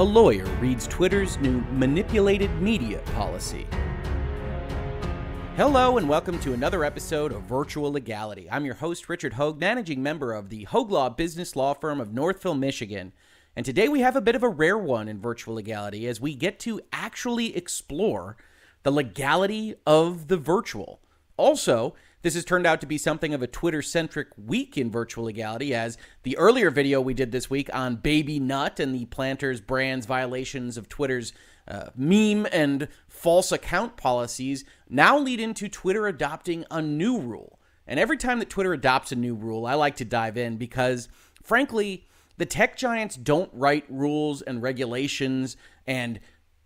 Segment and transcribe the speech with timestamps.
[0.00, 3.66] A lawyer reads Twitter's new manipulated media policy.
[5.58, 8.48] Hello, and welcome to another episode of Virtual Legality.
[8.50, 12.14] I'm your host, Richard Hoeg, managing member of the Hoeg Law business law firm of
[12.14, 13.12] Northville, Michigan.
[13.54, 16.34] And today we have a bit of a rare one in Virtual Legality as we
[16.34, 18.38] get to actually explore
[18.84, 21.02] the legality of the virtual.
[21.36, 25.24] Also, this has turned out to be something of a Twitter centric week in virtual
[25.24, 29.60] legality, as the earlier video we did this week on Baby Nut and the Planters
[29.60, 31.32] brand's violations of Twitter's
[31.66, 37.58] uh, meme and false account policies now lead into Twitter adopting a new rule.
[37.86, 41.08] And every time that Twitter adopts a new rule, I like to dive in because,
[41.42, 42.06] frankly,
[42.36, 45.56] the tech giants don't write rules and regulations
[45.86, 46.20] and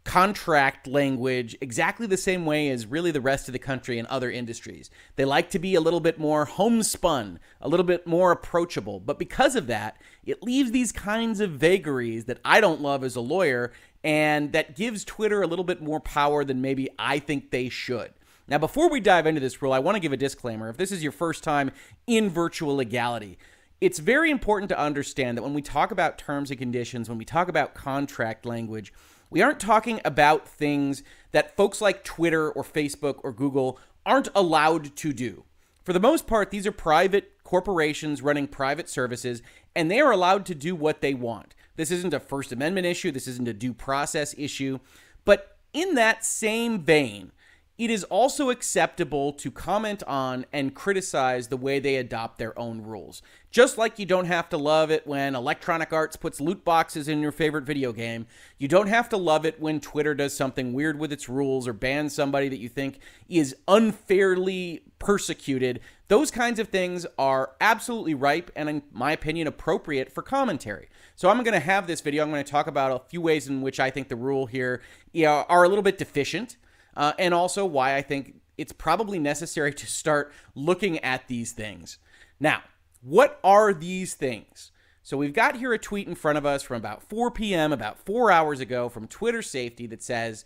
[0.05, 4.31] contract language exactly the same way as really the rest of the country and other
[4.31, 4.91] industries.
[5.17, 9.01] They like to be a little bit more homespun, a little bit more approachable.
[9.01, 13.17] But because of that, it leaves these kinds of vagaries that I don't love as
[13.17, 17.51] a lawyer and that gives Twitter a little bit more power than maybe I think
[17.51, 18.13] they should.
[18.47, 20.69] Now, before we dive into this rule, I want to give a disclaimer.
[20.69, 21.71] If this is your first time
[22.07, 23.39] in virtual legality,
[23.81, 27.25] it's very important to understand that when we talk about terms and conditions, when we
[27.25, 28.93] talk about contract language,
[29.35, 34.95] we aren't talking about things that folks like Twitter or Facebook or Google aren't allowed
[34.95, 35.43] to do.
[35.83, 39.43] For the most part, these are private corporations running private services,
[39.75, 41.57] and they are allowed to do what they want.
[41.75, 44.79] This isn't a First Amendment issue, this isn't a due process issue.
[45.25, 47.33] But in that same vein,
[47.77, 52.83] it is also acceptable to comment on and criticize the way they adopt their own
[52.83, 53.21] rules.
[53.55, 57.21] Just like you don't have to love it when Electronic Arts puts loot boxes in
[57.21, 58.27] your favorite video game,
[58.59, 61.73] you don't have to love it when Twitter does something weird with its rules or
[61.73, 65.79] bans somebody that you think is unfairly persecuted.
[66.09, 70.89] Those kinds of things are absolutely ripe and, in my opinion, appropriate for commentary.
[71.15, 72.25] So I'm going to have this video.
[72.25, 74.83] I'm going to talk about a few ways in which I think the rule here
[75.25, 76.57] are a little bit deficient
[76.97, 81.99] uh, and also why I think it's probably necessary to start looking at these things.
[82.41, 82.65] Now,
[83.05, 84.73] what are these things?
[85.03, 87.99] So we've got here a tweet in front of us from about 4 p.m., about
[87.99, 90.45] four hours ago, from Twitter Safety that says,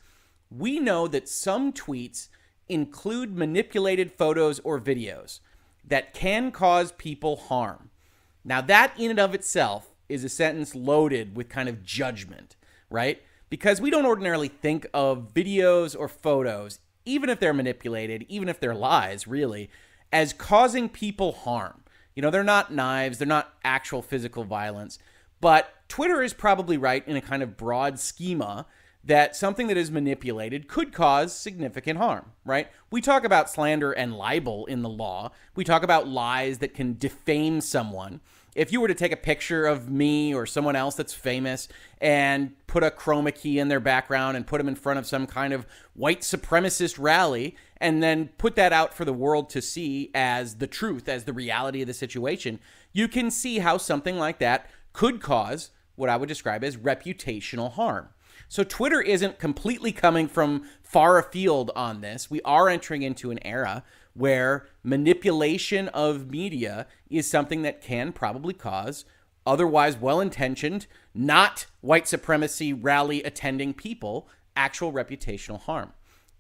[0.51, 2.29] We know that some tweets
[2.69, 5.41] include manipulated photos or videos
[5.87, 7.91] that can cause people harm.
[8.45, 12.57] Now, that in and of itself is a sentence loaded with kind of judgment,
[12.91, 13.23] right?
[13.51, 18.61] because we don't ordinarily think of videos or photos, even if they're manipulated, even if
[18.61, 19.71] they're lies, really,
[20.13, 21.83] as causing people harm.
[22.19, 24.99] You know, they're not knives, they're not actual physical violence.
[25.41, 28.67] But Twitter is probably right in a kind of broad schema
[29.05, 32.67] that something that is manipulated could cause significant harm, right?
[32.91, 35.31] We talk about slander and libel in the law.
[35.55, 38.21] We talk about lies that can defame someone
[38.59, 41.69] if you were to take a picture of me or someone else that's famous
[42.01, 45.29] and put a chroma key in their background and put them in front of some
[45.29, 45.65] kind of
[45.95, 50.67] white supremacist rally and then put that out for the world to see as the
[50.67, 52.59] truth, as the reality of the situation,
[52.93, 57.73] you can see how something like that could cause what I would describe as reputational
[57.73, 58.09] harm.
[58.49, 62.29] So Twitter isn't completely coming from far afield on this.
[62.29, 63.85] We are entering into an era
[64.19, 69.05] where manipulation of media is something that can probably cause
[69.47, 75.93] otherwise well intentioned, not white supremacy rally attending people actual reputational harm.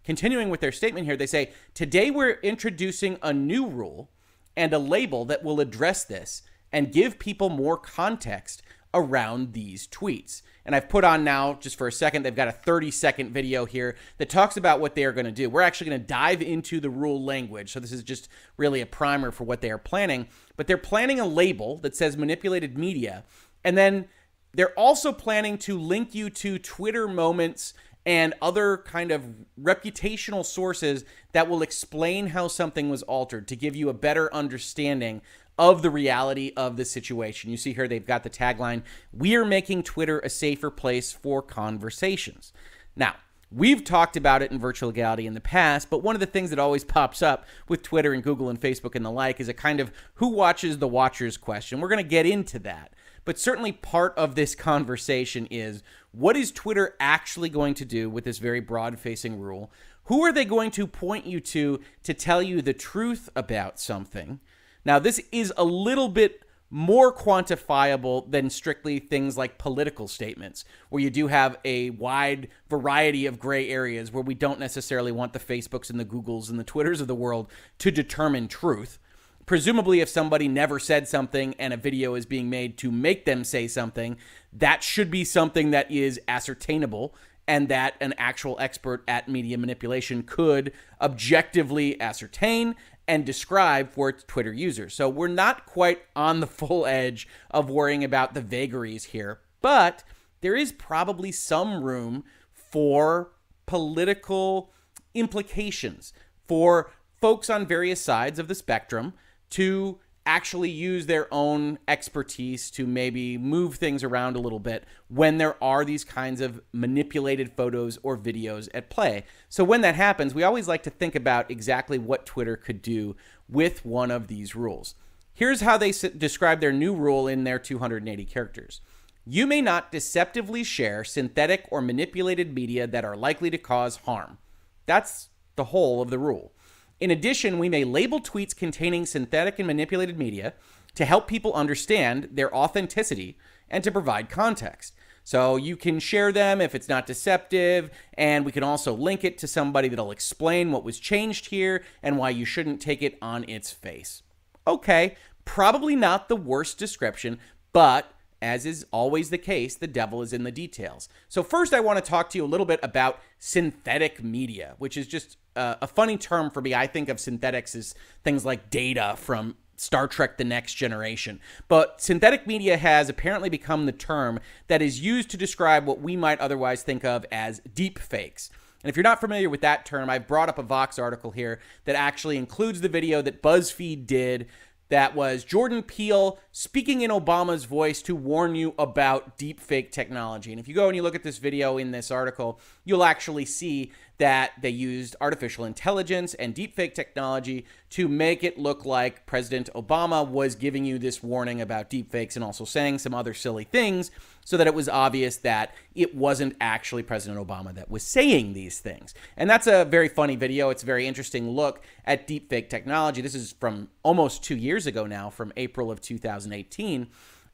[0.04, 4.10] Continuing with their statement here, they say, Today we're introducing a new rule
[4.56, 8.62] and a label that will address this and give people more context
[8.94, 10.42] around these tweets.
[10.64, 13.64] And I've put on now, just for a second, they've got a 30 second video
[13.64, 15.48] here that talks about what they are going to do.
[15.48, 17.72] We're actually going to dive into the rule language.
[17.72, 20.28] So this is just really a primer for what they are planning.
[20.56, 23.24] But they're planning a label that says manipulated media.
[23.64, 24.08] And then
[24.52, 27.74] they're also planning to link you to Twitter moments
[28.06, 29.22] and other kind of
[29.60, 35.20] reputational sources that will explain how something was altered to give you a better understanding
[35.58, 37.50] of the reality of the situation.
[37.50, 38.82] You see here they've got the tagline,
[39.12, 42.52] "We're making Twitter a safer place for conversations."
[42.96, 43.16] Now,
[43.50, 46.50] We've talked about it in virtual legality in the past, but one of the things
[46.50, 49.54] that always pops up with Twitter and Google and Facebook and the like is a
[49.54, 51.80] kind of who watches the watchers question.
[51.80, 52.92] We're going to get into that.
[53.24, 55.82] But certainly part of this conversation is
[56.12, 59.70] what is Twitter actually going to do with this very broad facing rule?
[60.04, 64.40] Who are they going to point you to to tell you the truth about something?
[64.88, 71.02] Now, this is a little bit more quantifiable than strictly things like political statements, where
[71.02, 75.38] you do have a wide variety of gray areas where we don't necessarily want the
[75.38, 77.50] Facebooks and the Googles and the Twitters of the world
[77.80, 78.98] to determine truth.
[79.44, 83.44] presumably, if somebody never said something and a video is being made to make them
[83.44, 84.16] say something,
[84.54, 87.14] that should be something that is ascertainable
[87.46, 90.70] and that an actual expert at media manipulation could
[91.00, 92.74] objectively ascertain
[93.08, 94.94] and describe for its Twitter users.
[94.94, 100.04] So we're not quite on the full edge of worrying about the vagaries here, but
[100.42, 102.22] there is probably some room
[102.52, 103.32] for
[103.66, 104.70] political
[105.14, 106.12] implications
[106.46, 106.90] for
[107.20, 109.14] folks on various sides of the spectrum
[109.50, 115.38] to actually use their own expertise to maybe move things around a little bit when
[115.38, 119.24] there are these kinds of manipulated photos or videos at play.
[119.48, 123.16] So when that happens, we always like to think about exactly what Twitter could do
[123.48, 124.94] with one of these rules.
[125.32, 128.82] Here's how they describe their new rule in their 280 characters.
[129.24, 134.36] You may not deceptively share synthetic or manipulated media that are likely to cause harm.
[134.84, 136.52] That's the whole of the rule.
[137.00, 140.54] In addition, we may label tweets containing synthetic and manipulated media
[140.94, 143.38] to help people understand their authenticity
[143.70, 144.94] and to provide context.
[145.22, 149.36] So you can share them if it's not deceptive, and we can also link it
[149.38, 153.44] to somebody that'll explain what was changed here and why you shouldn't take it on
[153.48, 154.22] its face.
[154.66, 157.38] Okay, probably not the worst description,
[157.72, 158.10] but
[158.40, 161.08] as is always the case, the devil is in the details.
[161.28, 164.96] So, first, I want to talk to you a little bit about synthetic media, which
[164.96, 166.74] is just uh, a funny term for me.
[166.74, 171.40] I think of synthetics as things like data from Star Trek The Next Generation.
[171.68, 176.16] But synthetic media has apparently become the term that is used to describe what we
[176.16, 178.50] might otherwise think of as deep fakes.
[178.82, 181.60] And if you're not familiar with that term, I've brought up a Vox article here
[181.84, 184.46] that actually includes the video that BuzzFeed did
[184.88, 190.50] that was Jordan Peele speaking in Obama's voice to warn you about deepfake technology.
[190.50, 193.44] And if you go and you look at this video in this article, you'll actually
[193.44, 199.70] see that they used artificial intelligence and deepfake technology to make it look like President
[199.74, 204.10] Obama was giving you this warning about deepfakes and also saying some other silly things
[204.44, 208.80] so that it was obvious that it wasn't actually President Obama that was saying these
[208.80, 209.14] things.
[209.36, 210.70] And that's a very funny video.
[210.70, 213.20] It's a very interesting look at deepfake technology.
[213.20, 217.06] This is from almost two years ago now, from April of 2018.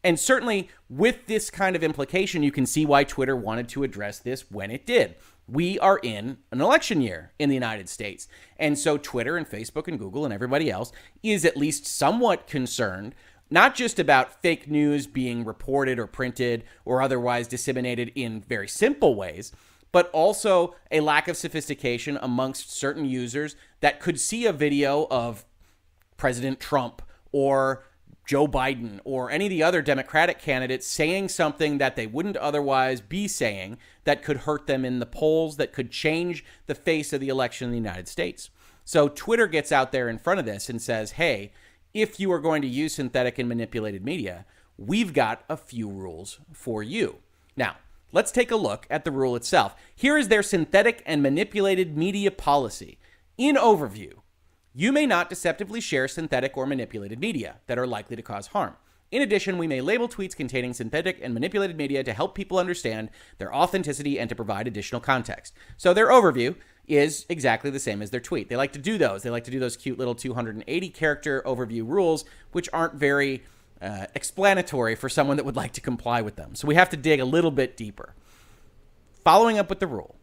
[0.04, 4.20] And certainly, with this kind of implication, you can see why Twitter wanted to address
[4.20, 5.16] this when it did
[5.46, 8.28] we are in an election year in the United States.
[8.58, 10.92] And so Twitter and Facebook and Google and everybody else
[11.22, 13.14] is at least somewhat concerned,
[13.50, 19.14] not just about fake news being reported or printed or otherwise disseminated in very simple
[19.14, 19.52] ways,
[19.92, 25.44] but also a lack of sophistication amongst certain users that could see a video of
[26.16, 27.02] President Trump
[27.32, 27.84] or
[28.26, 33.00] Joe Biden or any of the other Democratic candidates saying something that they wouldn't otherwise
[33.00, 37.20] be saying that could hurt them in the polls, that could change the face of
[37.20, 38.50] the election in the United States.
[38.84, 41.52] So Twitter gets out there in front of this and says, hey,
[41.92, 46.40] if you are going to use synthetic and manipulated media, we've got a few rules
[46.52, 47.18] for you.
[47.56, 47.76] Now,
[48.10, 49.74] let's take a look at the rule itself.
[49.94, 52.98] Here is their synthetic and manipulated media policy.
[53.36, 54.14] In overview,
[54.74, 58.74] you may not deceptively share synthetic or manipulated media that are likely to cause harm.
[59.12, 63.10] In addition, we may label tweets containing synthetic and manipulated media to help people understand
[63.38, 65.54] their authenticity and to provide additional context.
[65.76, 66.56] So their overview
[66.88, 68.48] is exactly the same as their tweet.
[68.48, 69.22] They like to do those.
[69.22, 73.44] They like to do those cute little 280 character overview rules, which aren't very
[73.80, 76.56] uh, explanatory for someone that would like to comply with them.
[76.56, 78.14] So we have to dig a little bit deeper.
[79.22, 80.16] Following up with the rule,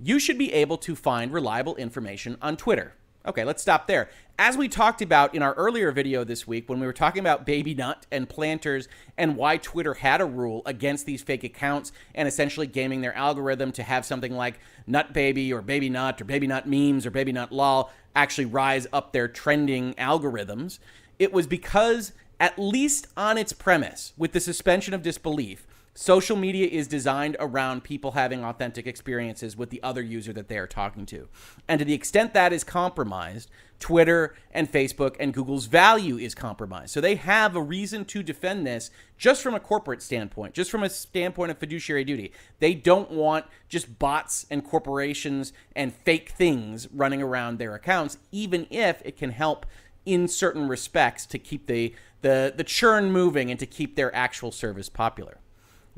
[0.00, 2.94] you should be able to find reliable information on Twitter.
[3.26, 4.08] Okay, let's stop there.
[4.38, 7.44] As we talked about in our earlier video this week, when we were talking about
[7.44, 12.28] Baby Nut and planters and why Twitter had a rule against these fake accounts and
[12.28, 16.46] essentially gaming their algorithm to have something like Nut Baby or Baby Nut or Baby
[16.46, 20.78] Nut memes or Baby Nut lol actually rise up their trending algorithms,
[21.18, 25.66] it was because, at least on its premise, with the suspension of disbelief,
[26.00, 30.56] Social media is designed around people having authentic experiences with the other user that they
[30.56, 31.26] are talking to.
[31.66, 33.50] And to the extent that is compromised,
[33.80, 36.90] Twitter and Facebook and Google's value is compromised.
[36.90, 40.84] So they have a reason to defend this just from a corporate standpoint, just from
[40.84, 42.32] a standpoint of fiduciary duty.
[42.60, 48.68] They don't want just bots and corporations and fake things running around their accounts, even
[48.70, 49.66] if it can help
[50.06, 54.52] in certain respects to keep the, the, the churn moving and to keep their actual
[54.52, 55.38] service popular.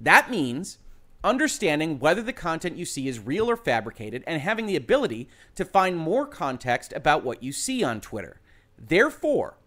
[0.01, 0.79] That means
[1.23, 5.65] understanding whether the content you see is real or fabricated and having the ability to
[5.65, 8.41] find more context about what you see on Twitter.
[8.79, 9.59] Therefore,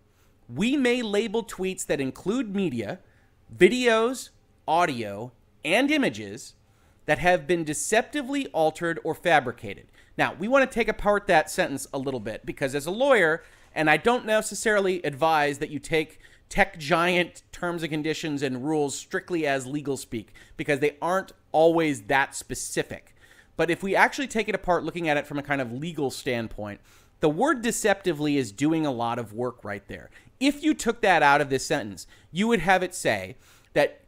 [0.54, 3.00] we may label tweets that include media,
[3.56, 4.30] videos,
[4.68, 5.32] audio,
[5.64, 6.56] and images
[7.06, 9.86] that have been deceptively altered or fabricated.
[10.18, 13.44] Now, we want to take apart that sentence a little bit because as a lawyer,
[13.76, 16.20] And I don't necessarily advise that you take
[16.50, 22.04] tech giant terms and conditions and rules strictly as legal speak because they aren't always
[22.04, 23.16] that specific.
[23.56, 26.12] But if we actually take it apart, looking at it from a kind of legal
[26.12, 26.82] standpoint,
[27.20, 30.10] the word deceptively is doing a lot of work right there.
[30.40, 33.38] If you took that out of this sentence, you would have it say
[33.74, 34.02] that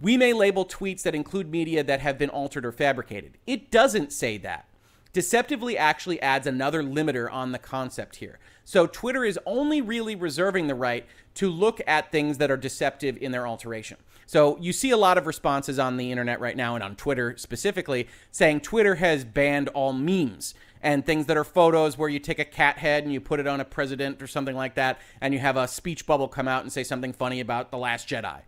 [0.00, 3.38] we may label tweets that include media that have been altered or fabricated.
[3.46, 4.66] It doesn't say that.
[5.12, 8.38] Deceptively actually adds another limiter on the concept here.
[8.64, 11.06] So Twitter is only really reserving the right
[11.40, 13.96] to look at things that are deceptive in their alteration.
[14.26, 17.34] So you see a lot of responses on the internet right now and on Twitter
[17.38, 22.38] specifically saying Twitter has banned all memes and things that are photos where you take
[22.38, 25.32] a cat head and you put it on a president or something like that and
[25.32, 28.42] you have a speech bubble come out and say something funny about the last Jedi.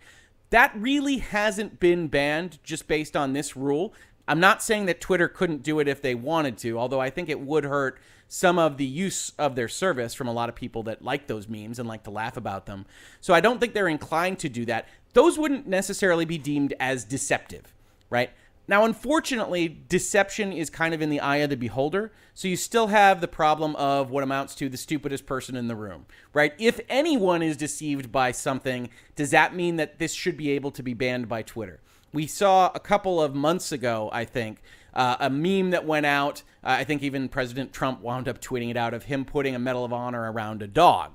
[0.50, 3.94] That really hasn't been banned just based on this rule.
[4.28, 7.30] I'm not saying that Twitter couldn't do it if they wanted to, although I think
[7.30, 7.98] it would hurt
[8.32, 11.48] some of the use of their service from a lot of people that like those
[11.48, 12.86] memes and like to laugh about them.
[13.20, 14.88] So I don't think they're inclined to do that.
[15.12, 17.74] Those wouldn't necessarily be deemed as deceptive,
[18.08, 18.30] right?
[18.66, 22.10] Now, unfortunately, deception is kind of in the eye of the beholder.
[22.32, 25.76] So you still have the problem of what amounts to the stupidest person in the
[25.76, 26.54] room, right?
[26.58, 30.82] If anyone is deceived by something, does that mean that this should be able to
[30.82, 31.80] be banned by Twitter?
[32.14, 34.62] We saw a couple of months ago, I think,
[34.94, 36.42] uh, a meme that went out.
[36.64, 39.58] Uh, I think even President Trump wound up tweeting it out of him putting a
[39.58, 41.12] Medal of Honor around a dog.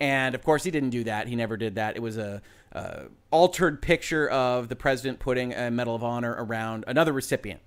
[0.00, 1.28] And of course, he didn't do that.
[1.28, 1.96] He never did that.
[1.96, 2.40] It was a
[2.72, 7.60] uh, altered picture of the president putting a Medal of Honor around another recipient.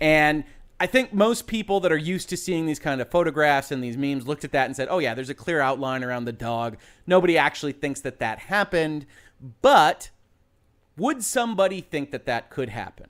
[0.00, 0.44] And
[0.80, 3.96] I think most people that are used to seeing these kind of photographs and these
[3.96, 6.76] memes looked at that and said, "Oh yeah, there's a clear outline around the dog."
[7.06, 9.04] Nobody actually thinks that that happened,
[9.60, 10.10] but
[10.96, 13.08] would somebody think that that could happen?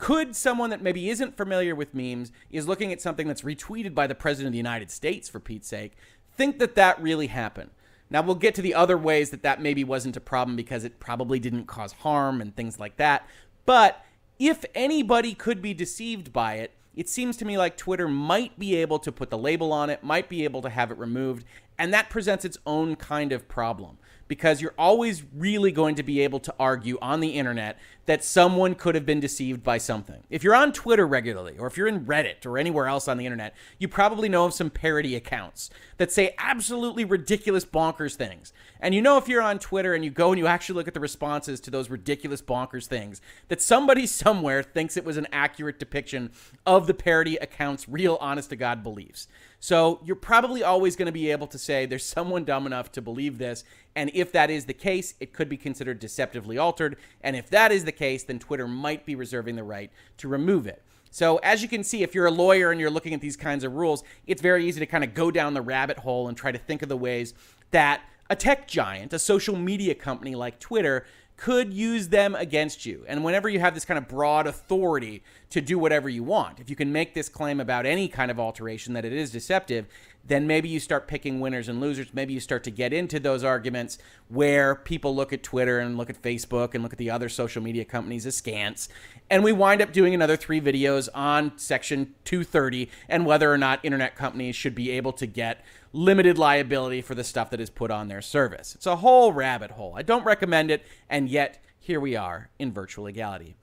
[0.00, 4.06] Could someone that maybe isn't familiar with memes, is looking at something that's retweeted by
[4.06, 5.92] the President of the United States, for Pete's sake,
[6.36, 7.70] think that that really happened?
[8.08, 11.00] Now, we'll get to the other ways that that maybe wasn't a problem because it
[11.00, 13.28] probably didn't cause harm and things like that.
[13.66, 14.02] But
[14.38, 18.76] if anybody could be deceived by it, it seems to me like Twitter might be
[18.76, 21.44] able to put the label on it, might be able to have it removed,
[21.78, 26.20] and that presents its own kind of problem because you're always really going to be
[26.20, 27.78] able to argue on the internet
[28.10, 30.24] that someone could have been deceived by something.
[30.30, 33.24] If you're on Twitter regularly, or if you're in Reddit or anywhere else on the
[33.24, 38.52] internet, you probably know of some parody accounts that say absolutely ridiculous, bonkers things.
[38.80, 40.94] And you know, if you're on Twitter and you go and you actually look at
[40.94, 45.78] the responses to those ridiculous, bonkers things, that somebody somewhere thinks it was an accurate
[45.78, 46.32] depiction
[46.66, 49.28] of the parody account's real, honest to God beliefs.
[49.60, 53.02] So you're probably always going to be able to say there's someone dumb enough to
[53.02, 53.62] believe this.
[53.94, 56.96] And if that is the case, it could be considered deceptively altered.
[57.20, 60.66] And if that is the case, then Twitter might be reserving the right to remove
[60.66, 60.82] it.
[61.12, 63.64] So, as you can see, if you're a lawyer and you're looking at these kinds
[63.64, 66.50] of rules, it's very easy to kind of go down the rabbit hole and try
[66.50, 67.34] to think of the ways
[67.72, 71.04] that a tech giant, a social media company like Twitter,
[71.36, 73.04] could use them against you.
[73.08, 76.70] And whenever you have this kind of broad authority to do whatever you want, if
[76.70, 79.86] you can make this claim about any kind of alteration that it is deceptive,
[80.30, 82.14] then maybe you start picking winners and losers.
[82.14, 86.08] Maybe you start to get into those arguments where people look at Twitter and look
[86.08, 88.88] at Facebook and look at the other social media companies askance.
[89.28, 93.84] And we wind up doing another three videos on Section 230 and whether or not
[93.84, 97.90] internet companies should be able to get limited liability for the stuff that is put
[97.90, 98.76] on their service.
[98.76, 99.94] It's a whole rabbit hole.
[99.96, 103.56] I don't recommend it, and yet here we are in virtual legality.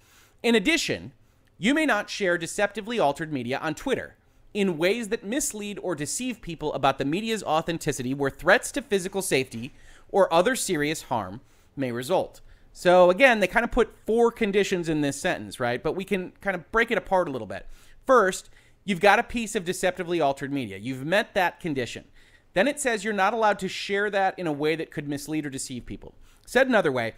[0.43, 1.13] In addition,
[1.57, 4.16] you may not share deceptively altered media on Twitter
[4.57, 9.21] in ways that mislead or deceive people about the media's authenticity where threats to physical
[9.21, 9.71] safety
[10.09, 11.41] or other serious harm
[11.75, 12.41] may result.
[12.73, 15.81] So again, they kind of put four conditions in this sentence, right?
[15.81, 17.67] But we can kind of break it apart a little bit.
[18.07, 18.49] First,
[18.83, 20.77] you've got a piece of deceptively altered media.
[20.77, 22.05] You've met that condition.
[22.55, 25.45] Then it says you're not allowed to share that in a way that could mislead
[25.45, 26.15] or deceive people.
[26.47, 27.13] Said another way,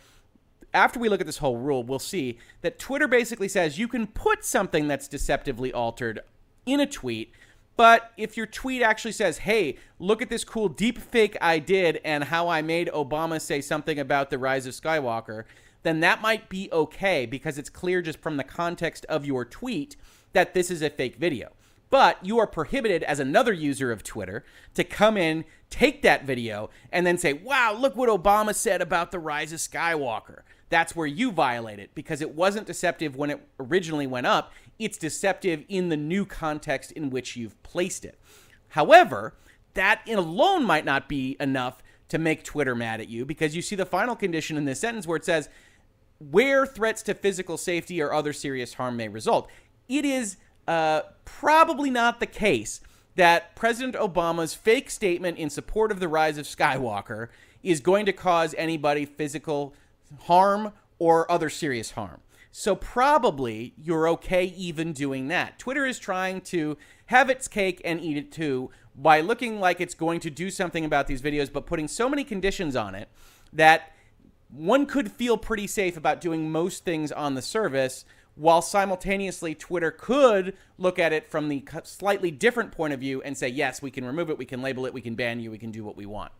[0.74, 4.08] after we look at this whole rule, we'll see that Twitter basically says you can
[4.08, 6.20] put something that's deceptively altered
[6.66, 7.32] in a tweet,
[7.80, 12.02] but if your tweet actually says, hey, look at this cool deep fake I did
[12.04, 15.46] and how I made Obama say something about the rise of Skywalker,
[15.84, 19.96] then that might be okay because it's clear just from the context of your tweet
[20.34, 21.54] that this is a fake video.
[21.90, 24.44] But you are prohibited as another user of Twitter
[24.76, 29.12] to come in, take that video, and then say, wow, look what Obama said about
[29.12, 30.42] the rise of Skywalker.
[30.70, 34.52] That's where you violate it because it wasn't deceptive when it originally went up.
[34.80, 38.20] It's deceptive in the new context in which you've placed it.
[38.70, 39.36] However,
[39.74, 43.76] that alone might not be enough to make Twitter mad at you because you see
[43.76, 45.50] the final condition in this sentence where it says,
[46.20, 49.50] where threats to physical safety or other serious harm may result.
[49.88, 52.82] It is uh, probably not the case
[53.16, 57.28] that President Obama's fake statement in support of the rise of Skywalker
[57.64, 59.74] is going to cause anybody physical
[60.22, 62.22] harm or other serious harm.
[62.52, 65.60] So probably you're okay even doing that.
[65.60, 66.78] Twitter is trying to
[67.08, 70.84] have its cake and eat it too by looking like it's going to do something
[70.84, 73.08] about these videos, but putting so many conditions on it
[73.54, 73.94] that
[74.50, 78.04] one could feel pretty safe about doing most things on the service,
[78.36, 83.38] while simultaneously Twitter could look at it from the slightly different point of view and
[83.38, 85.58] say, yes, we can remove it, we can label it, we can ban you, we
[85.58, 86.32] can do what we want.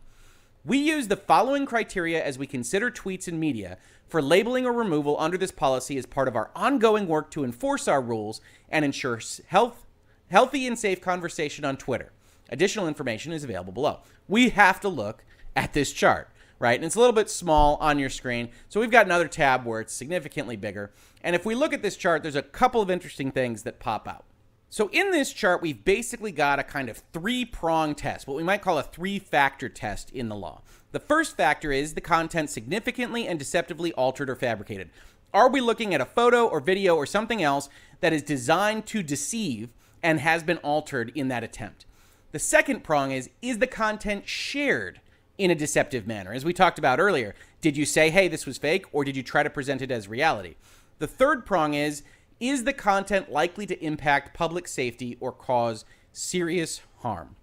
[0.62, 5.16] We use the following criteria as we consider tweets and media for labeling or removal
[5.18, 9.20] under this policy as part of our ongoing work to enforce our rules and ensure
[9.46, 9.86] health,
[10.30, 12.12] healthy and safe conversation on Twitter.
[12.50, 14.00] Additional information is available below.
[14.28, 15.24] We have to look
[15.56, 16.74] at this chart, right?
[16.74, 18.50] And it's a little bit small on your screen.
[18.68, 20.92] So we've got another tab where it's significantly bigger.
[21.22, 24.06] And if we look at this chart, there's a couple of interesting things that pop
[24.06, 24.26] out.
[24.72, 28.62] So in this chart, we've basically got a kind of three-prong test, what we might
[28.62, 30.62] call a three-factor test in the law.
[30.92, 34.90] The first factor is the content significantly and deceptively altered or fabricated.
[35.34, 37.68] Are we looking at a photo or video or something else
[38.00, 39.70] that is designed to deceive
[40.04, 41.84] and has been altered in that attempt?
[42.30, 45.00] The second prong is is the content shared
[45.36, 46.32] in a deceptive manner?
[46.32, 49.24] As we talked about earlier, did you say, hey, this was fake, or did you
[49.24, 50.54] try to present it as reality?
[51.00, 52.04] The third prong is
[52.40, 57.36] is the content likely to impact public safety or cause serious harm?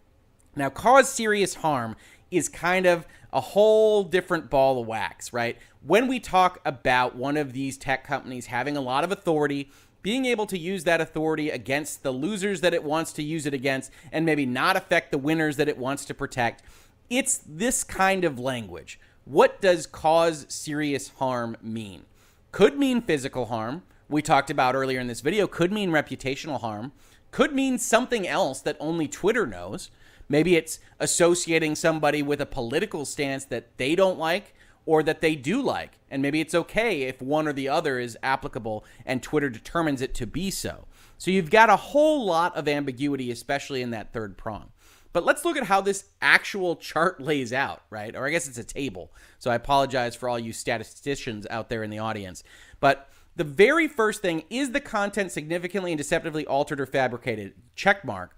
[0.56, 1.96] Now, cause serious harm
[2.32, 5.58] is kind of a whole different ball of wax, right?
[5.86, 9.70] When we talk about one of these tech companies having a lot of authority,
[10.02, 13.54] being able to use that authority against the losers that it wants to use it
[13.54, 16.64] against, and maybe not affect the winners that it wants to protect,
[17.10, 19.00] it's this kind of language.
[19.26, 22.06] What does cause serious harm mean?
[22.52, 26.92] Could mean physical harm we talked about earlier in this video could mean reputational harm,
[27.32, 29.90] could mean something else that only Twitter knows.
[30.30, 34.54] Maybe it's associating somebody with a political stance that they don't like
[34.86, 36.00] or that they do like.
[36.10, 40.14] And maybe it's okay if one or the other is applicable and Twitter determines it
[40.16, 40.86] to be so.
[41.18, 44.70] So you've got a whole lot of ambiguity, especially in that third prong.
[45.14, 48.16] But let's look at how this actual chart lays out, right?
[48.16, 49.12] Or I guess it's a table.
[49.40, 52.44] So I apologize for all you statisticians out there in the audience.
[52.80, 57.54] But the very first thing is the content significantly and deceptively altered or fabricated?
[57.76, 58.36] Check mark.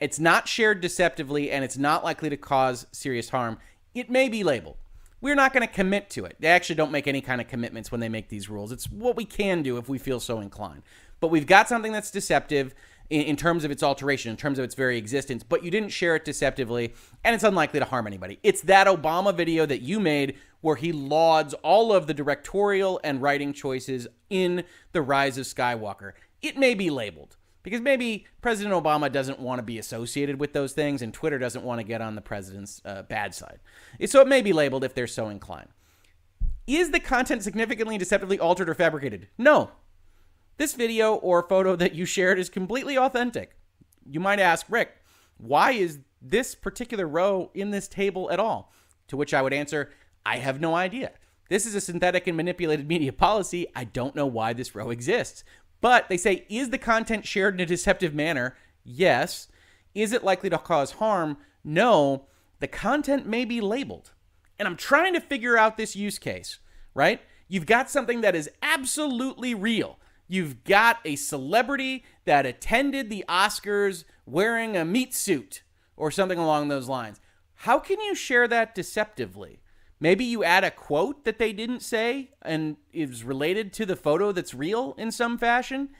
[0.00, 3.58] It's not shared deceptively and it's not likely to cause serious harm.
[3.94, 4.76] It may be labeled.
[5.20, 6.36] We're not going to commit to it.
[6.40, 8.72] They actually don't make any kind of commitments when they make these rules.
[8.72, 10.82] It's what we can do if we feel so inclined.
[11.20, 12.74] But we've got something that's deceptive
[13.10, 15.90] in, in, terms of its alteration, in terms of its very existence, but you didn't
[15.90, 18.38] share it deceptively, and it's unlikely to harm anybody.
[18.42, 23.22] It's that Obama video that you made where he lauds all of the directorial and
[23.22, 26.12] writing choices in The Rise of Skywalker.
[26.42, 30.72] It may be labeled because maybe President Obama doesn't want to be associated with those
[30.72, 33.60] things, and Twitter doesn't want to get on the president's uh, bad side.
[34.06, 35.68] So it may be labeled if they're so inclined.
[36.66, 39.28] Is the content significantly deceptively altered or fabricated?
[39.36, 39.72] No,
[40.56, 43.56] this video or photo that you shared is completely authentic.
[44.08, 44.92] You might ask, Rick,
[45.36, 48.72] why is this particular row in this table at all?
[49.08, 49.90] To which I would answer,
[50.24, 51.12] I have no idea.
[51.48, 53.66] This is a synthetic and manipulated media policy.
[53.74, 55.42] I don't know why this row exists.
[55.80, 58.56] But they say, is the content shared in a deceptive manner?
[58.84, 59.48] Yes.
[59.94, 61.38] Is it likely to cause harm?
[61.64, 62.26] No.
[62.60, 64.12] The content may be labeled.
[64.58, 66.58] And I'm trying to figure out this use case,
[66.94, 67.20] right?
[67.48, 69.98] You've got something that is absolutely real.
[70.28, 75.62] You've got a celebrity that attended the Oscars wearing a meat suit
[75.96, 77.20] or something along those lines.
[77.54, 79.59] How can you share that deceptively?
[80.00, 84.32] Maybe you add a quote that they didn't say and is related to the photo
[84.32, 85.90] that's real in some fashion,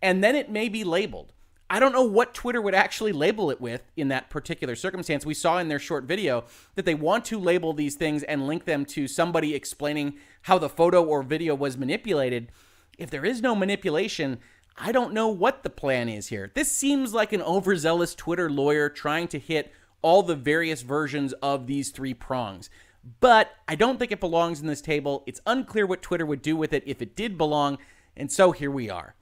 [0.00, 1.32] and then it may be labeled.
[1.68, 5.24] I don't know what Twitter would actually label it with in that particular circumstance.
[5.24, 6.44] We saw in their short video
[6.74, 10.68] that they want to label these things and link them to somebody explaining how the
[10.68, 12.50] photo or video was manipulated
[13.00, 14.38] if there is no manipulation,
[14.76, 16.52] I don't know what the plan is here.
[16.54, 21.66] This seems like an overzealous Twitter lawyer trying to hit all the various versions of
[21.66, 22.68] these three prongs.
[23.20, 25.24] But I don't think it belongs in this table.
[25.26, 27.78] It's unclear what Twitter would do with it if it did belong,
[28.16, 29.14] and so here we are.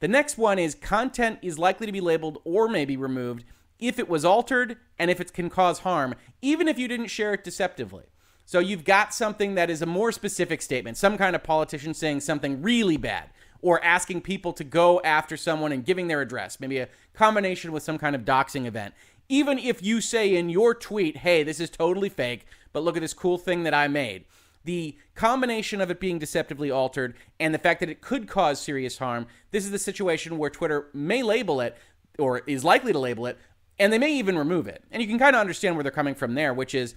[0.00, 3.44] The next one is content is likely to be labeled or may be removed
[3.78, 7.34] if it was altered and if it can cause harm, even if you didn't share
[7.34, 8.04] it deceptively.
[8.46, 12.20] So you've got something that is a more specific statement, some kind of politician saying
[12.20, 13.30] something really bad,
[13.62, 17.82] or asking people to go after someone and giving their address, maybe a combination with
[17.82, 18.94] some kind of doxing event.
[19.28, 23.02] Even if you say in your tweet, hey, this is totally fake, but look at
[23.02, 24.24] this cool thing that I made.
[24.64, 28.98] The combination of it being deceptively altered and the fact that it could cause serious
[28.98, 31.76] harm, this is the situation where Twitter may label it,
[32.18, 33.38] or is likely to label it,
[33.78, 34.84] And they may even remove it.
[34.90, 36.94] And you can kind of understand where they're coming from there, which is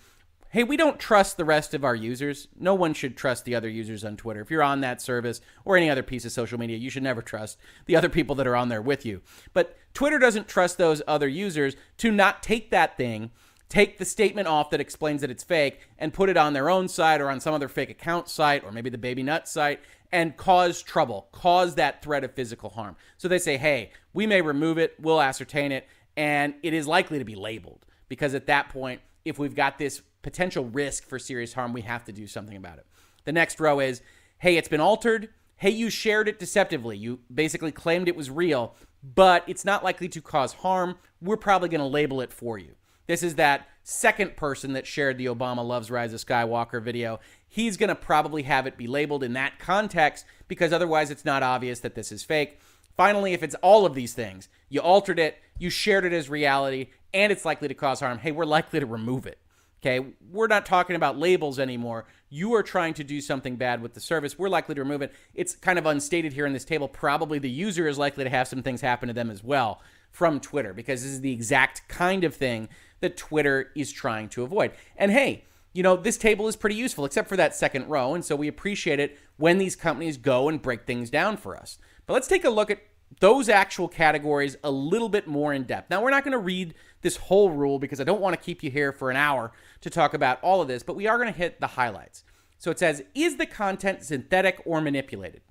[0.54, 2.48] hey, we don't trust the rest of our users.
[2.60, 4.40] No one should trust the other users on Twitter.
[4.40, 7.24] If you're on that service or any other piece of social media, you should never
[7.24, 7.58] trust
[7.88, 9.24] the other people that are on there with you.
[9.54, 13.32] But Twitter doesn't trust those other users to not take that thing,
[13.74, 16.88] take the statement off that explains that it's fake, and put it on their own
[16.88, 19.80] site or on some other fake account site or maybe the Baby Nut site
[20.12, 22.96] and cause trouble, cause that threat of physical harm.
[23.18, 27.18] So they say, hey, we may remove it, we'll ascertain it, and it is likely
[27.18, 31.54] to be labeled because at that point, if we've got this potential risk for serious
[31.54, 32.86] harm, we have to do something about it.
[33.24, 34.04] The next row is
[34.38, 35.30] hey, it's been altered.
[35.56, 36.96] Hey, you shared it deceptively.
[36.96, 40.98] You basically claimed it was real, but it's not likely to cause harm.
[41.20, 42.76] We're probably going to label it for you.
[43.08, 47.20] This is that second person that shared the Obama Loves Rise of Skywalker video.
[47.48, 51.44] He's going to probably have it be labeled in that context because otherwise it's not
[51.44, 52.60] obvious that this is fake.
[52.96, 56.90] Finally, if it's all of these things, you altered it, you shared it as reality,
[57.14, 59.40] and it's likely to cause harm, hey, we're likely to remove it.
[59.82, 62.06] Okay, we're not talking about labels anymore.
[62.30, 64.40] You are trying to do something bad with the service.
[64.40, 65.12] We're likely to remove it.
[65.34, 66.88] It's kind of unstated here in this table.
[66.88, 70.40] Probably the user is likely to have some things happen to them as well from
[70.40, 72.70] Twitter because this is the exact kind of thing
[73.04, 74.72] that Twitter is trying to avoid.
[74.98, 78.16] And hey, you know, this table is pretty useful except for that second row.
[78.16, 81.78] And so we appreciate it when these companies go and break things down for us.
[82.06, 82.80] But let's take a look at
[83.20, 85.90] those actual categories a little bit more in depth.
[85.90, 88.64] Now, we're not going to read this whole rule because I don't want to keep
[88.64, 91.32] you here for an hour to talk about all of this, but we are going
[91.32, 92.24] to hit the highlights.
[92.58, 95.42] So it says, is the content synthetic or manipulated?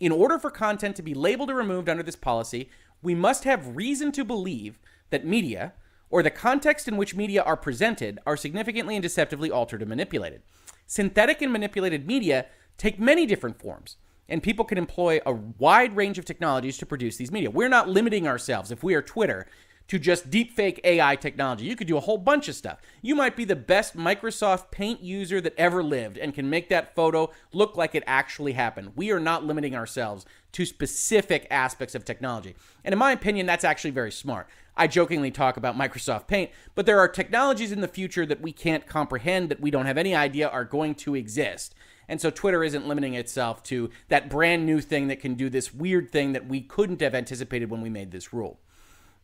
[0.00, 2.70] In order for content to be labeled or removed under this policy,
[3.02, 5.74] we must have reason to believe that media,
[6.12, 10.42] or the context in which media are presented, are significantly and deceptively altered and manipulated.
[10.86, 12.46] Synthetic and manipulated media
[12.78, 13.96] take many different forms
[14.28, 17.50] and people can employ a wide range of technologies to produce these media.
[17.50, 19.46] We're not limiting ourselves, if we are Twitter,
[19.88, 21.66] to just deepfake AI technology.
[21.66, 22.80] You could do a whole bunch of stuff.
[23.02, 26.94] You might be the best Microsoft Paint user that ever lived and can make that
[26.94, 28.92] photo look like it actually happened.
[28.96, 32.54] We are not limiting ourselves to specific aspects of technology.
[32.84, 34.48] And in my opinion, that's actually very smart.
[34.76, 38.52] I jokingly talk about Microsoft Paint, but there are technologies in the future that we
[38.52, 41.74] can't comprehend, that we don't have any idea are going to exist.
[42.08, 45.74] And so Twitter isn't limiting itself to that brand new thing that can do this
[45.74, 48.60] weird thing that we couldn't have anticipated when we made this rule.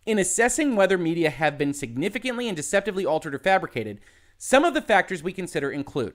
[0.07, 4.01] In assessing whether media have been significantly and deceptively altered or fabricated,
[4.37, 6.15] some of the factors we consider include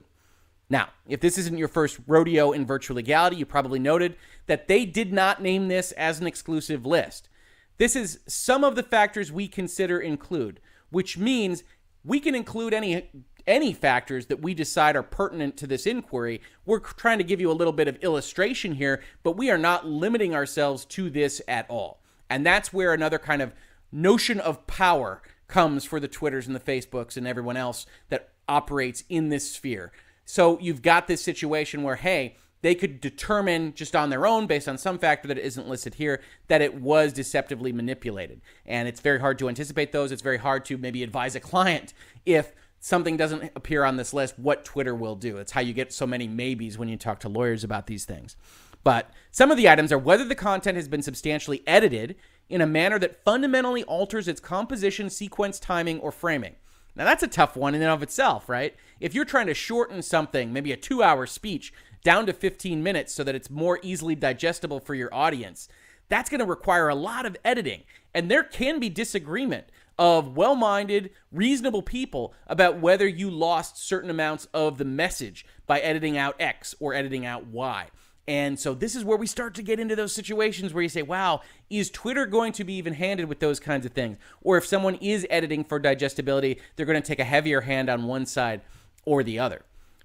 [0.70, 4.16] now, if this isn't your first rodeo in virtual legality, you probably noted
[4.46, 7.28] that they did not name this as an exclusive list.
[7.78, 10.60] This is some of the factors we consider include,
[10.90, 11.64] which means
[12.04, 13.10] we can include any
[13.46, 16.40] any factors that we decide are pertinent to this inquiry.
[16.64, 19.86] We're trying to give you a little bit of illustration here, but we are not
[19.86, 22.00] limiting ourselves to this at all.
[22.30, 23.52] And that's where another kind of
[23.92, 29.04] notion of power comes for the Twitters and the Facebooks and everyone else that operates
[29.08, 29.92] in this sphere.
[30.24, 34.68] So you've got this situation where, hey, they could determine just on their own, based
[34.68, 38.40] on some factor that isn't listed here, that it was deceptively manipulated.
[38.64, 40.10] And it's very hard to anticipate those.
[40.10, 41.92] It's very hard to maybe advise a client
[42.24, 45.36] if something doesn't appear on this list, what Twitter will do.
[45.36, 48.34] It's how you get so many maybes when you talk to lawyers about these things.
[48.82, 52.16] But some of the items are whether the content has been substantially edited
[52.48, 56.54] in a manner that fundamentally alters its composition, sequence, timing, or framing.
[56.96, 58.74] Now, that's a tough one in and of itself, right?
[59.00, 61.72] If you're trying to shorten something, maybe a two hour speech,
[62.04, 65.68] down to 15 minutes so that it's more easily digestible for your audience,
[66.08, 67.82] that's going to require a lot of editing.
[68.14, 69.66] And there can be disagreement
[69.98, 75.80] of well minded, reasonable people about whether you lost certain amounts of the message by
[75.80, 77.88] editing out X or editing out Y.
[78.26, 81.02] And so this is where we start to get into those situations where you say,
[81.02, 84.16] wow, is Twitter going to be even handed with those kinds of things?
[84.40, 88.06] Or if someone is editing for digestibility, they're going to take a heavier hand on
[88.06, 88.62] one side
[89.04, 89.62] or the other.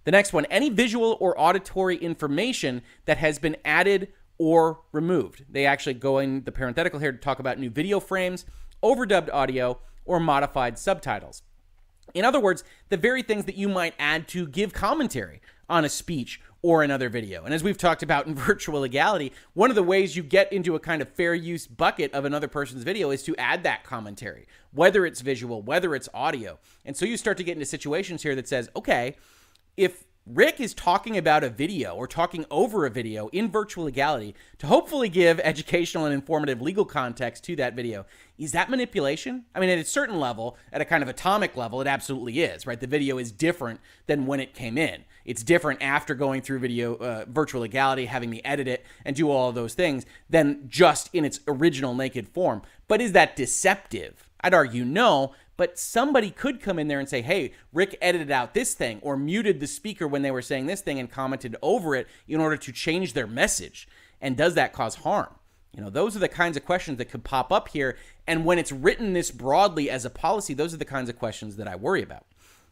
[0.09, 4.07] The next one any visual or auditory information that has been added
[4.39, 5.45] or removed.
[5.47, 8.43] They actually go in the parenthetical here to talk about new video frames,
[8.81, 11.43] overdubbed audio, or modified subtitles.
[12.15, 15.89] In other words, the very things that you might add to give commentary on a
[15.89, 17.45] speech or another video.
[17.45, 20.73] And as we've talked about in virtual legality, one of the ways you get into
[20.73, 24.47] a kind of fair use bucket of another person's video is to add that commentary,
[24.73, 26.57] whether it's visual, whether it's audio.
[26.83, 29.15] And so you start to get into situations here that says, okay,
[29.79, 34.35] if Rick is talking about a video or talking over a video in virtual legality
[34.57, 38.05] to hopefully give educational and informative legal context to that video.
[38.37, 39.45] Is that manipulation?
[39.55, 42.67] I mean, at a certain level, at a kind of atomic level, it absolutely is,
[42.67, 42.79] right?
[42.79, 45.05] The video is different than when it came in.
[45.23, 49.31] It's different after going through video uh, virtual legality, having me edit it and do
[49.31, 52.61] all of those things than just in its original naked form.
[52.89, 54.29] But is that deceptive?
[54.41, 58.53] I'd argue no, but somebody could come in there and say, hey, Rick edited out
[58.53, 61.95] this thing or muted the speaker when they were saying this thing and commented over
[61.95, 63.85] it in order to change their message.
[64.21, 65.35] And does that cause harm?
[65.75, 67.97] You know, those are the kinds of questions that could pop up here.
[68.25, 71.57] And when it's written this broadly as a policy, those are the kinds of questions
[71.57, 72.25] that I worry about.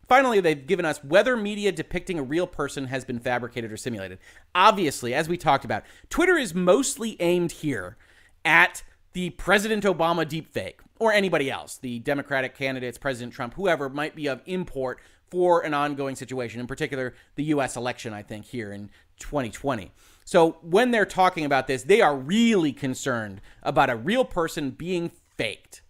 [0.07, 4.17] Finally, they've given us whether media depicting a real person has been fabricated or simulated.
[4.55, 7.97] Obviously, as we talked about, Twitter is mostly aimed here
[8.45, 8.83] at
[9.17, 14.27] the President Obama deepfake or anybody else, the Democratic candidates, President Trump, whoever might be
[14.27, 14.99] of import
[15.31, 19.91] for an ongoing situation, in particular the US election, I think, here in 2020.
[20.23, 25.09] So when they're talking about this, they are really concerned about a real person being
[25.35, 25.81] faked.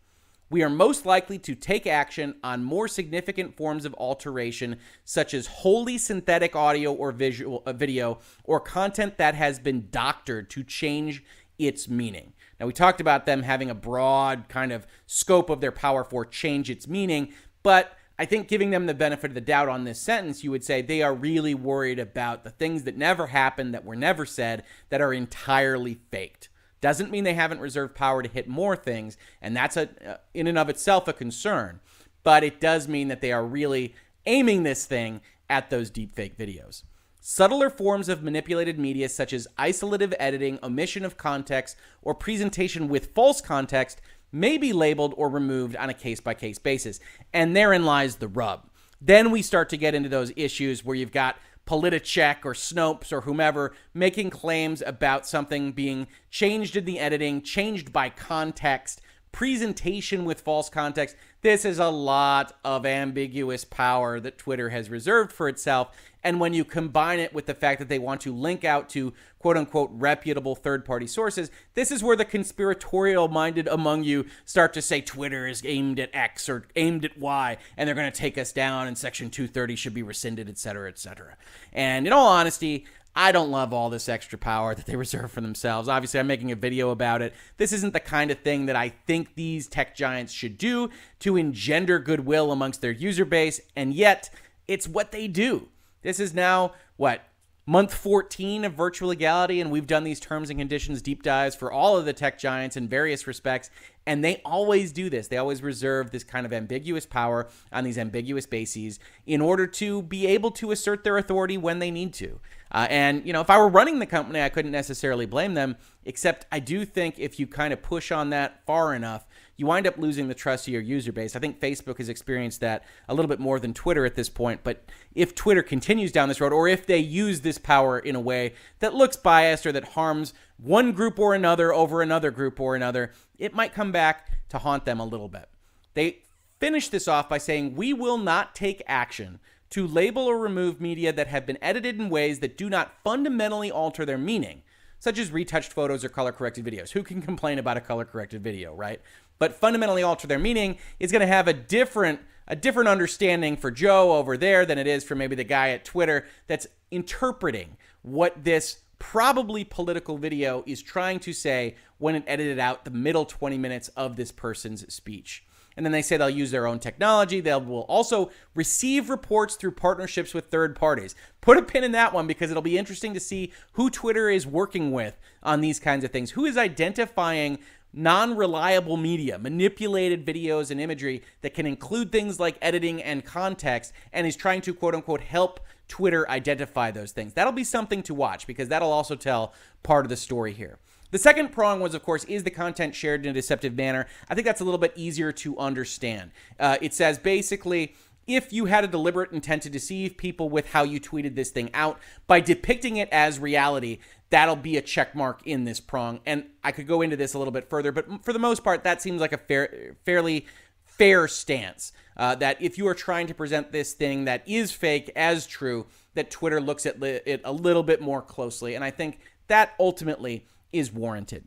[0.50, 5.48] We are most likely to take action on more significant forms of alteration, such as
[5.48, 11.26] wholly synthetic audio or visual uh, video, or content that has been doctored to change
[11.60, 12.32] its meaning.
[12.60, 16.26] Now, we talked about them having a broad kind of scope of their power for
[16.26, 20.02] change its meaning, but I think giving them the benefit of the doubt on this
[20.02, 23.86] sentence, you would say they are really worried about the things that never happened, that
[23.86, 26.50] were never said, that are entirely faked.
[26.82, 30.48] Doesn't mean they haven't reserved power to hit more things, and that's a, uh, in
[30.48, 31.80] and of itself a concern.
[32.24, 33.94] But it does mean that they are really
[34.26, 36.84] aiming this thing at those deepfake videos.
[37.30, 43.14] Subtler forms of manipulated media, such as isolative editing, omission of context, or presentation with
[43.14, 44.00] false context,
[44.32, 47.02] may be labeled or removed on a case by case basis.
[47.34, 48.70] And therein lies the rub.
[49.02, 51.36] Then we start to get into those issues where you've got
[51.66, 57.92] Politicheck or Snopes or whomever making claims about something being changed in the editing, changed
[57.92, 59.02] by context,
[59.34, 61.16] presentation with false context.
[61.42, 65.96] This is a lot of ambiguous power that Twitter has reserved for itself.
[66.28, 69.14] And when you combine it with the fact that they want to link out to
[69.40, 74.74] quote unquote reputable third party sources, this is where the conspiratorial minded among you start
[74.74, 78.18] to say Twitter is aimed at X or aimed at Y and they're going to
[78.18, 81.38] take us down and Section 230 should be rescinded, et cetera, et cetera.
[81.72, 82.86] And in all honesty,
[83.16, 85.88] I don't love all this extra power that they reserve for themselves.
[85.88, 87.34] Obviously, I'm making a video about it.
[87.56, 91.38] This isn't the kind of thing that I think these tech giants should do to
[91.38, 94.30] engender goodwill amongst their user base, and yet
[94.68, 95.70] it's what they do.
[96.08, 97.28] This is now, what,
[97.66, 101.70] month 14 of virtual legality, and we've done these terms and conditions deep dives for
[101.70, 103.70] all of the tech giants in various respects.
[104.06, 105.28] And they always do this.
[105.28, 110.02] They always reserve this kind of ambiguous power on these ambiguous bases in order to
[110.02, 112.40] be able to assert their authority when they need to.
[112.72, 115.76] Uh, and, you know, if I were running the company, I couldn't necessarily blame them,
[116.06, 119.27] except I do think if you kind of push on that far enough,
[119.58, 121.36] you wind up losing the trust of your user base.
[121.36, 124.62] I think Facebook has experienced that a little bit more than Twitter at this point.
[124.64, 128.22] But if Twitter continues down this road, or if they use this power in a
[128.22, 132.76] way that looks biased or that harms one group or another over another group or
[132.76, 135.50] another, it might come back to haunt them a little bit.
[135.96, 136.20] They
[136.60, 139.40] finish this off by saying, We will not take action
[139.72, 143.72] to label or remove media that have been edited in ways that do not fundamentally
[143.72, 144.62] alter their meaning,
[145.00, 146.92] such as retouched photos or color corrected videos.
[146.92, 149.02] Who can complain about a color corrected video, right?
[149.40, 153.70] But fundamentally alter their meaning is going to have a different a different understanding for
[153.70, 158.46] Joe over there than it is for maybe the guy at Twitter that's interpreting what
[158.46, 163.58] this probably political video is trying to say when it edited out the middle 20
[163.58, 165.44] minutes of this person's speech.
[165.76, 167.40] And then they say they'll use their own technology.
[167.40, 171.14] They will also receive reports through partnerships with third parties.
[171.40, 174.48] Put a pin in that one because it'll be interesting to see who Twitter is
[174.48, 176.32] working with on these kinds of things.
[176.32, 177.60] Who is identifying
[177.94, 183.94] non reliable media, manipulated videos and imagery that can include things like editing and context,
[184.14, 187.34] and is trying to quote unquote help Twitter identify those things.
[187.34, 190.80] That'll be something to watch because that'll also tell part of the story here.
[191.10, 194.08] The second prong was, of course, is the content shared in a deceptive manner?
[194.30, 196.32] I think that's a little bit easier to understand.
[196.60, 197.96] Uh, it says basically,
[198.28, 201.70] if you had a deliberate intent to deceive people with how you tweeted this thing
[201.74, 206.20] out by depicting it as reality, that'll be a check mark in this prong.
[206.26, 208.84] And I could go into this a little bit further, but for the most part,
[208.84, 210.46] that seems like a fair, fairly
[210.84, 211.94] fair stance.
[212.18, 215.86] Uh, that if you are trying to present this thing that is fake as true,
[216.16, 218.74] that Twitter looks at it a little bit more closely.
[218.74, 221.46] And I think that ultimately is warranted.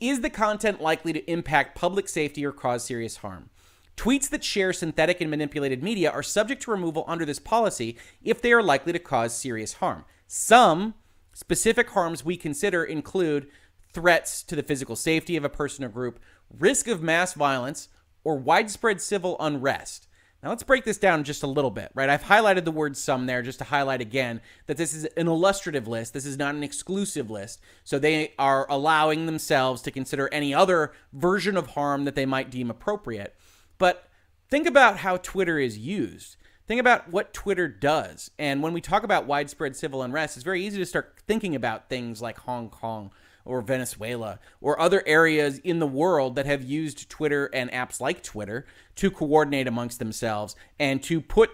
[0.00, 3.50] Is the content likely to impact public safety or cause serious harm?
[3.96, 8.42] Tweets that share synthetic and manipulated media are subject to removal under this policy if
[8.42, 10.04] they are likely to cause serious harm.
[10.26, 10.94] Some
[11.32, 13.48] specific harms we consider include
[13.92, 16.18] threats to the physical safety of a person or group,
[16.50, 17.88] risk of mass violence,
[18.24, 20.08] or widespread civil unrest.
[20.42, 22.10] Now let's break this down just a little bit, right?
[22.10, 25.88] I've highlighted the word some there just to highlight again that this is an illustrative
[25.88, 26.12] list.
[26.12, 27.62] This is not an exclusive list.
[27.82, 32.50] So they are allowing themselves to consider any other version of harm that they might
[32.50, 33.34] deem appropriate.
[33.78, 34.08] But
[34.48, 36.36] think about how Twitter is used.
[36.66, 38.30] Think about what Twitter does.
[38.38, 41.88] And when we talk about widespread civil unrest, it's very easy to start thinking about
[41.88, 43.10] things like Hong Kong
[43.44, 48.22] or Venezuela or other areas in the world that have used Twitter and apps like
[48.22, 48.64] Twitter
[48.96, 51.50] to coordinate amongst themselves and to put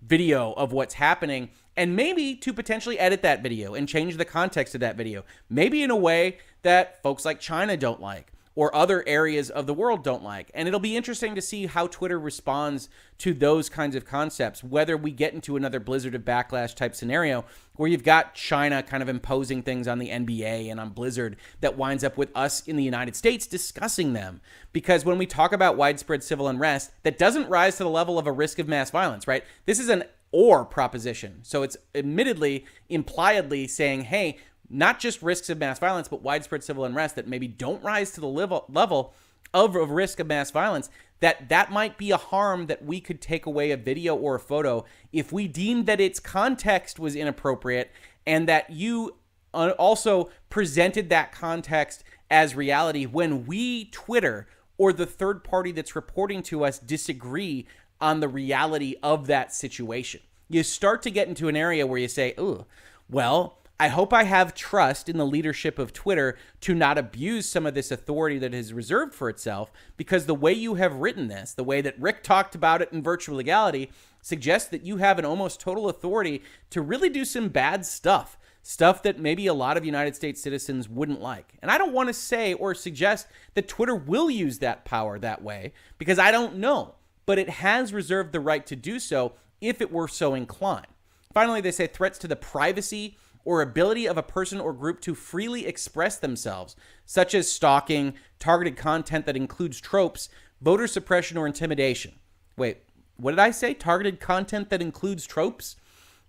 [0.00, 4.74] video of what's happening and maybe to potentially edit that video and change the context
[4.74, 9.02] of that video, maybe in a way that folks like China don't like or other
[9.06, 10.50] areas of the world don't like.
[10.54, 12.88] And it'll be interesting to see how Twitter responds
[13.18, 17.44] to those kinds of concepts, whether we get into another Blizzard of Backlash type scenario
[17.76, 21.76] where you've got China kind of imposing things on the NBA and on Blizzard that
[21.76, 24.40] winds up with us in the United States discussing them.
[24.72, 28.26] Because when we talk about widespread civil unrest, that doesn't rise to the level of
[28.26, 29.44] a risk of mass violence, right?
[29.66, 31.38] This is an or proposition.
[31.42, 34.38] So it's admittedly, impliedly saying, hey,
[34.74, 38.20] not just risks of mass violence, but widespread civil unrest that maybe don't rise to
[38.20, 39.14] the level, level
[39.52, 43.20] of a risk of mass violence, that that might be a harm that we could
[43.20, 47.90] take away a video or a photo if we deemed that its context was inappropriate
[48.26, 49.14] and that you
[49.54, 55.94] uh, also presented that context as reality when we, Twitter, or the third party that's
[55.94, 57.66] reporting to us disagree
[58.00, 60.20] on the reality of that situation.
[60.48, 62.66] You start to get into an area where you say, oh,
[63.08, 67.66] well, I hope I have trust in the leadership of Twitter to not abuse some
[67.66, 71.52] of this authority that is reserved for itself because the way you have written this,
[71.52, 73.90] the way that Rick talked about it in virtual legality,
[74.22, 78.38] suggests that you have an almost total authority to really do some bad stuff.
[78.62, 81.54] Stuff that maybe a lot of United States citizens wouldn't like.
[81.60, 85.42] And I don't want to say or suggest that Twitter will use that power that
[85.42, 86.94] way because I don't know.
[87.26, 90.86] But it has reserved the right to do so if it were so inclined.
[91.34, 95.14] Finally, they say threats to the privacy or ability of a person or group to
[95.14, 100.28] freely express themselves, such as stalking, targeted content that includes tropes,
[100.60, 102.14] voter suppression, or intimidation.
[102.56, 102.78] Wait,
[103.16, 103.74] what did I say?
[103.74, 105.76] Targeted content that includes tropes?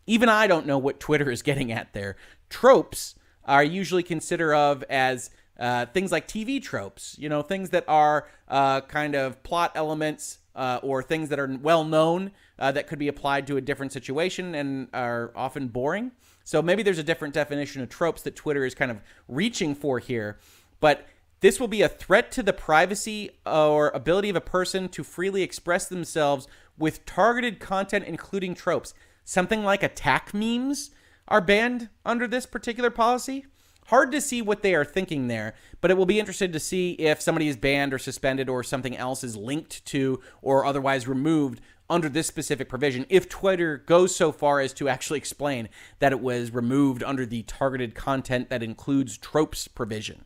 [0.06, 2.15] Even I don't know what Twitter is getting at there.
[2.49, 7.86] Tropes are usually considered of as uh, things like TV tropes, you know, things that
[7.88, 12.88] are uh, kind of plot elements uh, or things that are well known uh, that
[12.88, 16.12] could be applied to a different situation and are often boring.
[16.45, 19.99] So maybe there's a different definition of tropes that Twitter is kind of reaching for
[19.99, 20.38] here,
[20.79, 21.08] but
[21.41, 25.41] this will be a threat to the privacy or ability of a person to freely
[25.41, 28.93] express themselves with targeted content, including tropes.
[29.23, 30.91] Something like attack memes
[31.27, 33.45] are banned under this particular policy.
[33.88, 36.93] Hard to see what they are thinking there, but it will be interesting to see
[36.93, 41.62] if somebody is banned or suspended or something else is linked to or otherwise removed
[41.89, 45.69] under this specific provision if Twitter goes so far as to actually explain
[46.00, 50.26] that it was removed under the targeted content that includes tropes provision.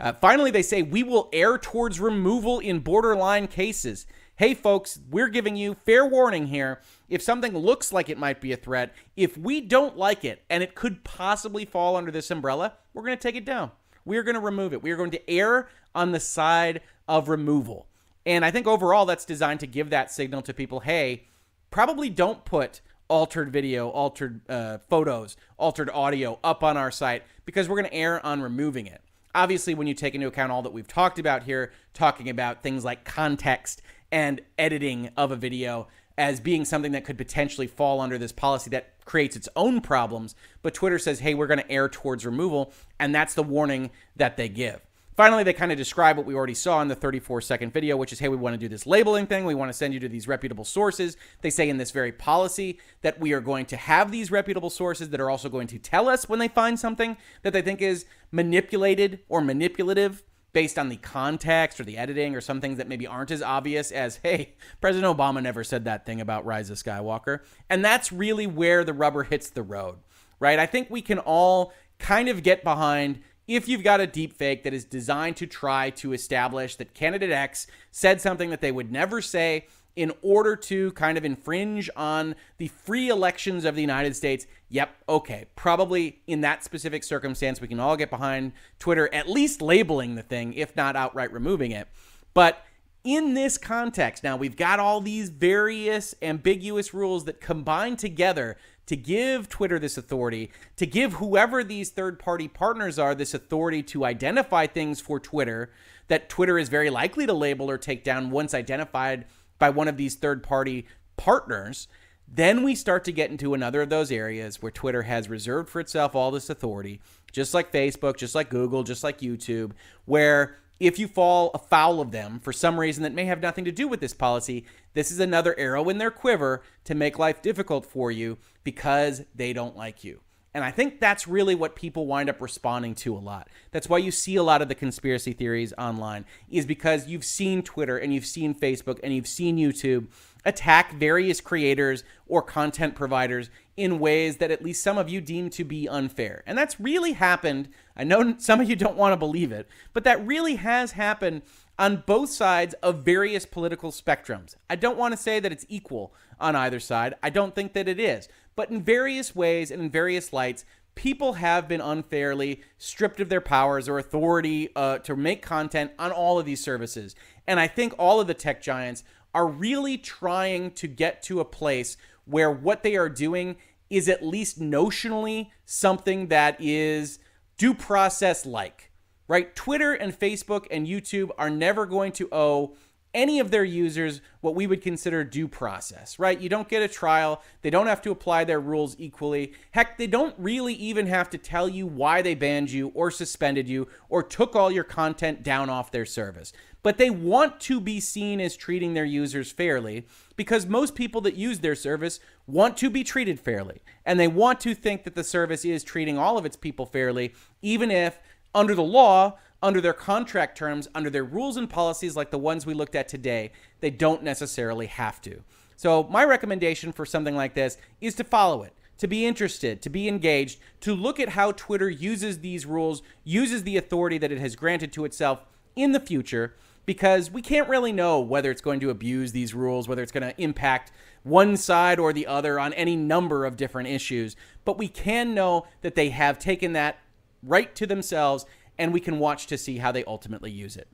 [0.00, 4.06] Uh, finally, they say we will err towards removal in borderline cases.
[4.36, 6.80] Hey, folks, we're giving you fair warning here.
[7.10, 10.62] If something looks like it might be a threat, if we don't like it and
[10.62, 13.72] it could possibly fall under this umbrella, we're going to take it down.
[14.06, 14.82] We are going to remove it.
[14.82, 17.86] We are going to err on the side of removal.
[18.30, 21.24] And I think overall that's designed to give that signal to people hey,
[21.72, 27.68] probably don't put altered video, altered uh, photos, altered audio up on our site because
[27.68, 29.00] we're going to err on removing it.
[29.34, 32.84] Obviously, when you take into account all that we've talked about here, talking about things
[32.84, 38.16] like context and editing of a video as being something that could potentially fall under
[38.16, 41.88] this policy that creates its own problems, but Twitter says, hey, we're going to err
[41.88, 44.86] towards removal, and that's the warning that they give.
[45.20, 48.10] Finally, they kind of describe what we already saw in the 34 second video, which
[48.10, 49.44] is hey, we want to do this labeling thing.
[49.44, 51.18] We want to send you to these reputable sources.
[51.42, 55.10] They say in this very policy that we are going to have these reputable sources
[55.10, 58.06] that are also going to tell us when they find something that they think is
[58.32, 60.22] manipulated or manipulative
[60.54, 63.92] based on the context or the editing or some things that maybe aren't as obvious
[63.92, 67.40] as, hey, President Obama never said that thing about Rise of Skywalker.
[67.68, 69.98] And that's really where the rubber hits the road,
[70.38, 70.58] right?
[70.58, 74.62] I think we can all kind of get behind if you've got a deep fake
[74.62, 78.92] that is designed to try to establish that candidate X said something that they would
[78.92, 84.14] never say in order to kind of infringe on the free elections of the United
[84.14, 89.28] States, yep, okay, probably in that specific circumstance, we can all get behind Twitter at
[89.28, 91.88] least labeling the thing, if not outright removing it.
[92.32, 92.64] But
[93.02, 98.58] in this context, now we've got all these various ambiguous rules that combine together
[98.90, 103.84] to give Twitter this authority, to give whoever these third party partners are this authority
[103.84, 105.70] to identify things for Twitter
[106.08, 109.26] that Twitter is very likely to label or take down once identified
[109.60, 111.86] by one of these third party partners.
[112.26, 115.78] Then we start to get into another of those areas where Twitter has reserved for
[115.78, 119.70] itself all this authority, just like Facebook, just like Google, just like YouTube,
[120.04, 123.72] where if you fall afoul of them for some reason that may have nothing to
[123.72, 124.64] do with this policy,
[124.94, 129.52] this is another arrow in their quiver to make life difficult for you because they
[129.52, 130.20] don't like you.
[130.52, 133.48] And I think that's really what people wind up responding to a lot.
[133.70, 137.62] That's why you see a lot of the conspiracy theories online, is because you've seen
[137.62, 140.08] Twitter and you've seen Facebook and you've seen YouTube
[140.44, 143.50] attack various creators or content providers
[143.80, 146.42] in ways that at least some of you deem to be unfair.
[146.46, 147.68] And that's really happened.
[147.96, 151.42] I know some of you don't want to believe it, but that really has happened
[151.78, 154.54] on both sides of various political spectrums.
[154.68, 157.14] I don't want to say that it's equal on either side.
[157.22, 158.28] I don't think that it is.
[158.54, 163.40] But in various ways and in various lights, people have been unfairly stripped of their
[163.40, 167.14] powers or authority uh, to make content on all of these services.
[167.46, 169.02] And I think all of the tech giants
[169.34, 173.56] are really trying to get to a place where what they are doing
[173.90, 177.18] is at least notionally something that is
[177.58, 178.90] due process like,
[179.28, 179.54] right?
[179.54, 182.74] Twitter and Facebook and YouTube are never going to owe
[183.12, 186.40] any of their users what we would consider due process, right?
[186.40, 187.42] You don't get a trial.
[187.62, 189.52] They don't have to apply their rules equally.
[189.72, 193.68] Heck, they don't really even have to tell you why they banned you or suspended
[193.68, 196.52] you or took all your content down off their service.
[196.82, 200.06] But they want to be seen as treating their users fairly
[200.40, 203.82] because most people that use their service want to be treated fairly.
[204.06, 207.34] And they want to think that the service is treating all of its people fairly,
[207.60, 208.18] even if
[208.54, 212.64] under the law, under their contract terms, under their rules and policies like the ones
[212.64, 215.42] we looked at today, they don't necessarily have to.
[215.76, 219.90] So, my recommendation for something like this is to follow it, to be interested, to
[219.90, 224.38] be engaged, to look at how Twitter uses these rules, uses the authority that it
[224.38, 225.40] has granted to itself
[225.76, 226.54] in the future,
[226.86, 230.28] because we can't really know whether it's going to abuse these rules, whether it's going
[230.28, 234.36] to impact one side or the other on any number of different issues.
[234.64, 236.98] But we can know that they have taken that
[237.42, 238.46] right to themselves
[238.78, 240.88] and we can watch to see how they ultimately use it.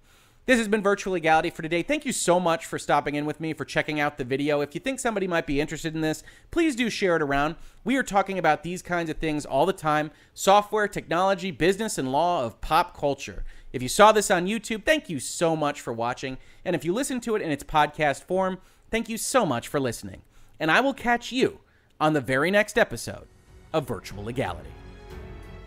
[0.47, 1.83] This has been Virtual Legality for today.
[1.83, 4.61] Thank you so much for stopping in with me, for checking out the video.
[4.61, 6.23] If you think somebody might be interested in this,
[6.53, 7.57] please do share it around.
[7.83, 12.13] We are talking about these kinds of things all the time software, technology, business, and
[12.13, 13.45] law of pop culture.
[13.73, 16.39] If you saw this on YouTube, thank you so much for watching.
[16.65, 18.59] And if you listen to it in its podcast form,
[18.91, 20.23] thank you so much for listening.
[20.61, 21.61] And I will catch you
[22.01, 23.27] on the very next episode
[23.73, 24.71] of Virtual Legality.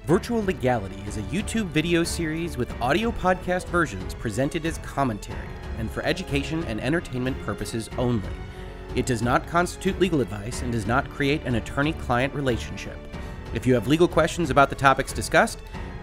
[0.06, 5.38] Virtual Legality is a YouTube video series with audio podcast versions presented as commentary
[5.78, 8.30] and for education and entertainment purposes only.
[8.96, 12.98] It does not constitute legal advice and does not create an attorney client relationship.
[13.54, 15.60] If you have legal questions about the topics discussed,